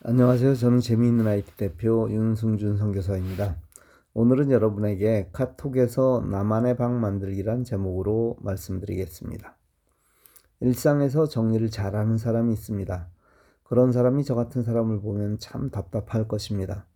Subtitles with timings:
[0.00, 0.54] 안녕하세요.
[0.54, 3.56] 저는 재미있는 IT 대표 윤승준 선교사입니다.
[4.14, 9.56] 오늘은 여러분에게 카톡에서 나만의 방 만들기란 제목으로 말씀드리겠습니다.
[10.60, 13.08] 일상에서 정리를 잘하는 사람이 있습니다.
[13.64, 16.86] 그런 사람이 저 같은 사람을 보면 참 답답할 것입니다.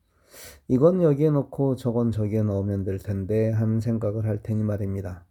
[0.69, 5.25] 이건 여기에 넣고 저건 저기에 넣으면 될 텐데 하는 생각을 할 테니 말입니다.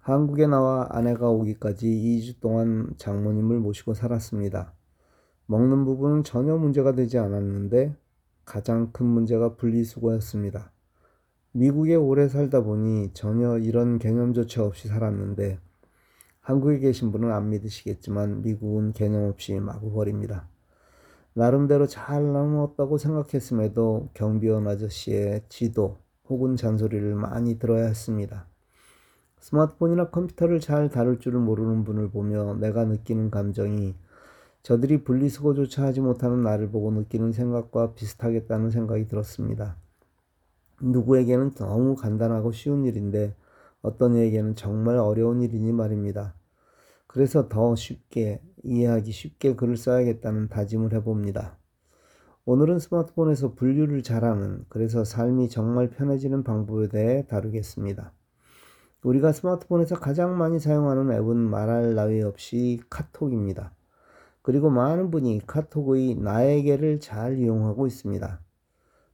[0.00, 4.72] 한국에 나와 아내가 오기까지 2주 동안 장모님을 모시고 살았습니다.
[5.46, 7.94] 먹는 부분은 전혀 문제가 되지 않았는데
[8.44, 10.72] 가장 큰 문제가 분리수거였습니다.
[11.52, 15.58] 미국에 오래 살다 보니 전혀 이런 개념조차 없이 살았는데
[16.40, 20.48] 한국에 계신 분은 안 믿으시겠지만 미국은 개념 없이 마구 버립니다.
[21.32, 28.46] 나름대로 잘 나누었다고 생각했음에도 경비원 아저씨의 지도 혹은 잔소리를 많이 들어야 했습니다.
[29.40, 33.94] 스마트폰이나 컴퓨터를 잘 다룰 줄을 모르는 분을 보며 내가 느끼는 감정이
[34.66, 39.76] 저들이 분리수거조차 하지 못하는 나를 보고 느끼는 생각과 비슷하겠다는 생각이 들었습니다.
[40.82, 43.36] 누구에게는 너무 간단하고 쉬운 일인데
[43.80, 46.34] 어떤 이에게는 정말 어려운 일이니 말입니다.
[47.06, 51.56] 그래서 더 쉽게 이해하기 쉽게 글을 써야겠다는 다짐을 해봅니다.
[52.44, 58.12] 오늘은 스마트폰에서 분류를 잘하는 그래서 삶이 정말 편해지는 방법에 대해 다루겠습니다.
[59.04, 63.75] 우리가 스마트폰에서 가장 많이 사용하는 앱은 말할 나위 없이 카톡입니다.
[64.46, 68.40] 그리고 많은 분이 카톡의 나에게를 잘 이용하고 있습니다.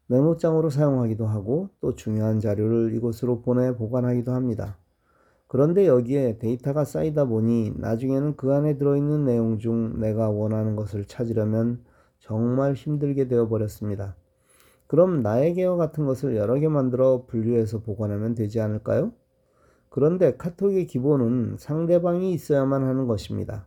[0.08, 4.77] 메모장으로 사용하기도 하고 또 중요한 자료를 이곳으로 보내 보관하기도 합니다.
[5.48, 11.83] 그런데 여기에 데이터가 쌓이다 보니 나중에는 그 안에 들어있는 내용 중 내가 원하는 것을 찾으려면
[12.19, 14.14] 정말 힘들게 되어 버렸습니다.
[14.86, 19.12] 그럼 나에게와 같은 것을 여러 개 만들어 분류해서 보관하면 되지 않을까요?
[19.88, 23.64] 그런데 카톡의 기본은 상대방이 있어야만 하는 것입니다.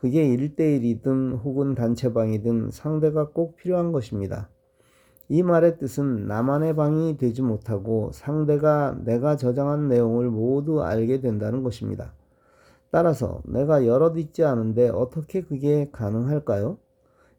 [0.00, 4.48] 그게 1대1이든 혹은 단체방이든 상대가 꼭 필요한 것입니다.
[5.28, 12.14] 이 말의 뜻은 나만의 방이 되지 못하고 상대가 내가 저장한 내용을 모두 알게 된다는 것입니다.
[12.90, 16.78] 따라서 내가 여럿 있지 않은데 어떻게 그게 가능할까요?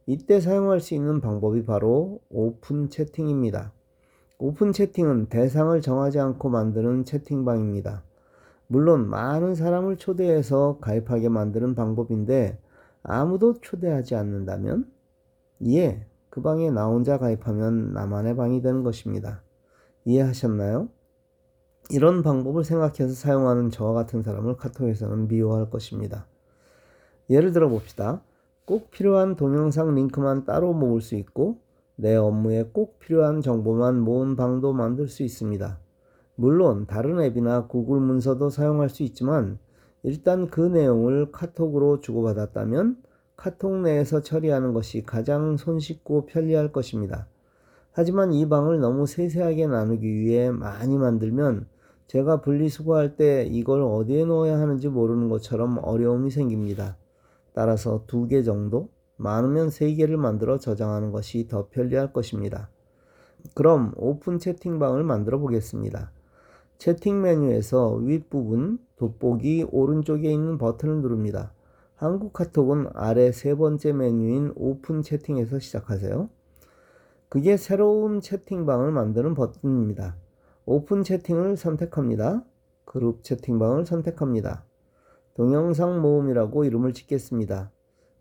[0.05, 3.73] 이때 사용할 수 있는 방법이 바로 오픈 채팅입니다.
[4.37, 8.03] 오픈 채팅은 대상을 정하지 않고 만드는 채팅방입니다.
[8.71, 12.57] 물론 많은 사람을 초대해서 가입하게 만드는 방법인데
[13.03, 14.89] 아무도 초대하지 않는다면
[15.67, 19.43] 예, 그 방에 나 혼자 가입하면 나만의 방이 되는 것입니다.
[20.05, 20.87] 이해하셨나요?
[21.89, 26.25] 이런 방법을 생각해서 사용하는 저와 같은 사람을 카톡에서는 미워할 것입니다.
[27.29, 28.21] 예를 들어 봅시다.
[28.63, 31.57] 꼭 필요한 동영상 링크만 따로 모을 수 있고
[31.97, 35.77] 내 업무에 꼭 필요한 정보만 모은 방도 만들 수 있습니다.
[36.35, 39.59] 물론 다른 앱이나 구글 문서도 사용할 수 있지만
[40.03, 42.97] 일단 그 내용을 카톡으로 주고받았다면
[43.35, 47.27] 카톡 내에서 처리하는 것이 가장 손쉽고 편리할 것입니다.
[47.91, 51.67] 하지만 이 방을 너무 세세하게 나누기 위해 많이 만들면
[52.07, 56.97] 제가 분리수거할 때 이걸 어디에 넣어야 하는지 모르는 것처럼 어려움이 생깁니다.
[57.53, 62.69] 따라서 두 개 정도, 많으면 세 개를 만들어 저장하는 것이 더 편리할 것입니다.
[63.55, 66.11] 그럼 오픈 채팅방을 만들어 보겠습니다.
[66.81, 71.53] 채팅 메뉴에서 윗부분 돋보기 오른쪽에 있는 버튼을 누릅니다.
[71.93, 76.27] 한국 카톡은 아래 세 번째 메뉴인 오픈 채팅에서 시작하세요.
[77.29, 80.15] 그게 새로운 채팅방을 만드는 버튼입니다.
[80.65, 82.43] 오픈 채팅을 선택합니다.
[82.83, 84.65] 그룹 채팅방을 선택합니다.
[85.35, 87.69] 동영상 모음이라고 이름을 짓겠습니다.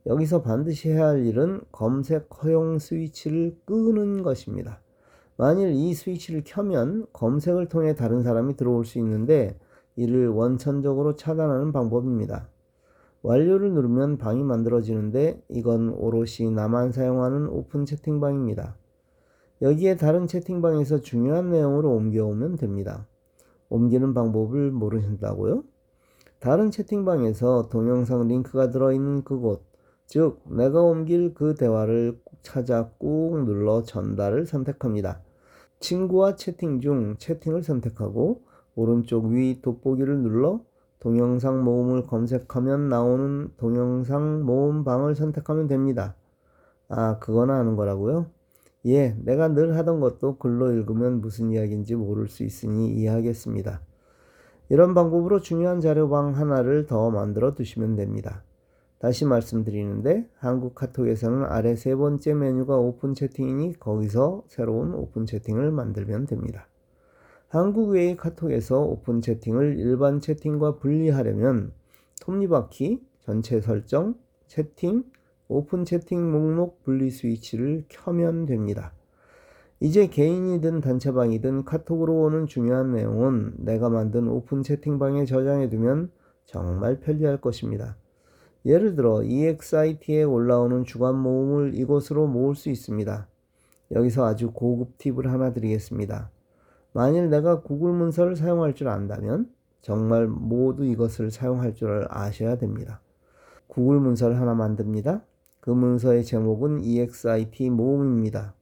[0.05, 4.83] 여기서 반드시 해야 할 일은 검색 허용 스위치를 끄는 것입니다.
[5.41, 9.59] 만일 이 스위치를 켜면 검색을 통해 다른 사람이 들어올 수 있는데
[9.97, 12.47] 이를 원천적으로 차단하는 방법입니다.
[13.23, 18.77] 완료를 누르면 방이 만들어지는데 이건 오롯이 나만 사용하는 오픈 채팅방입니다.
[19.63, 23.07] 여기에 다른 채팅방에서 중요한 내용으로 옮겨오면 됩니다.
[23.71, 25.65] 옮기는 방법을 모르신다고요?
[26.39, 29.65] 다른 채팅방에서 동영상 링크가 들어있는 그곳,
[30.05, 35.23] 즉 내가 옮길 그 대화를 찾아 꾹 눌러 전달을 선택합니다.
[35.81, 38.43] 친구와 채팅 중 채팅을 선택하고
[38.75, 40.61] 오른쪽 위 돋보기를 눌러
[41.01, 46.15] 동영상 모음을 검색하면 나오는 동영상 모음 방을 선택하면 됩니다.
[46.89, 48.27] 아, 그거나 하는 거라고요?
[48.87, 53.81] 예, 내가 늘 하던 것도 글로 읽으면 무슨 이야기인지 모를 수 있으니 이해하겠습니다.
[54.69, 58.45] 이런 방법으로 중요한 자료방 하나를 더 만들어 두시면 됩니다.
[59.01, 66.27] 다시 말씀드리는데 한국 카톡에서는 아래 세 번째 메뉴가 오픈 채팅이니 거기서 새로운 오픈 채팅을 만들면
[66.27, 66.69] 됩니다.
[67.49, 71.73] 한국 외의 카톡에서 오픈 채팅을 일반 채팅과 분리하려면
[72.21, 74.17] 톱니바퀴, 전체 설정,
[74.47, 75.05] 채팅,
[75.49, 78.93] 오픈 채팅 목록 분리 스위치를 켜면 됩니다.
[79.81, 86.11] 이제 개인이든 단체방이든 카톡으로 오는 중요한 내용은 내가 만든 오픈 채팅방에 저장해 두면
[86.45, 87.97] 정말 편리할 것입니다.
[88.67, 93.27] 예를 들어 EXIT에 올라오는 주간 모음을 이곳으로 모을 수 있습니다.
[93.93, 96.31] 여기서 아주 고급 팁을 하나 드리겠습니다.
[96.93, 99.49] 만일 내가 구글 문서를 사용할 줄 안다면
[99.81, 103.01] 정말 모두 이것을 사용할 줄 아셔야 됩니다.
[103.67, 105.23] 구글 문서를 하나 만듭니다.
[105.61, 108.55] 그 문서의 제목은 EXIT 모음입니다.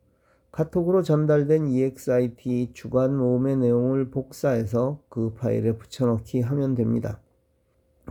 [0.53, 7.21] 카톡으로 전달된 EXIT 주간 모음의 내용을 복사해서 그 파일에 붙여넣기 하면 됩니다.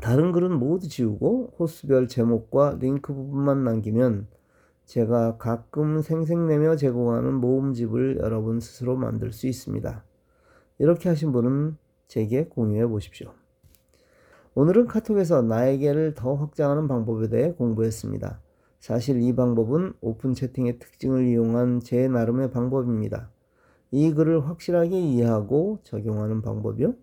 [0.01, 4.27] 다른 글은 모두 지우고 호수별 제목과 링크 부분만 남기면
[4.85, 10.03] 제가 가끔 생색내며 제공하는 모음집을 여러분 스스로 만들 수 있습니다.
[10.79, 11.77] 이렇게 하신 분은
[12.07, 13.33] 제게 공유해 보십시오.
[14.53, 18.39] 오늘은 카톡에서 나에게를 더 확장하는 방법에 대해 공부했습니다.
[18.79, 23.31] 사실 이 방법은 오픈 채팅의 특징을 이용한 제 나름의 방법입니다.
[23.91, 26.93] 이 글을 확실하게 이해하고 적용하는 방법이요?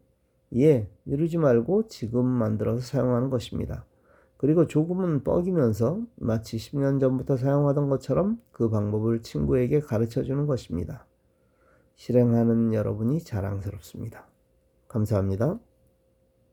[0.56, 3.84] 예, 미루지 말고 지금 만들어서 사용하는 것입니다.
[4.36, 11.06] 그리고 조금은 뻐기면서 마치 10년 전부터 사용하던 것처럼 그 방법을 친구에게 가르쳐 주는 것입니다.
[11.96, 14.26] 실행하는 여러분이 자랑스럽습니다.
[14.86, 15.58] 감사합니다.